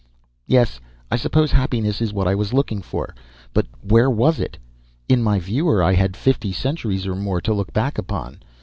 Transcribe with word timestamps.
Yes, 0.47 0.79
I 1.11 1.15
suppose 1.15 1.51
happiness 1.51 2.01
is 2.01 2.11
what 2.11 2.27
I 2.27 2.33
was 2.33 2.53
looking 2.53 2.81
for. 2.81 3.13
But 3.53 3.67
where 3.83 4.09
was 4.09 4.39
it? 4.39 4.57
In 5.07 5.21
my 5.21 5.37
viewer, 5.39 5.83
I 5.83 5.93
had 5.93 6.17
fifty 6.17 6.51
centuries 6.51 7.05
or 7.05 7.15
more 7.15 7.39
to 7.41 7.53
look 7.53 7.71
back 7.71 7.99
upon. 7.99 8.39